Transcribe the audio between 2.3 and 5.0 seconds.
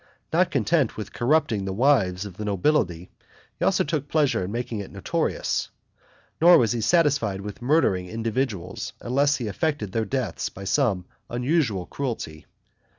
the nobility, he also took pleasure in making it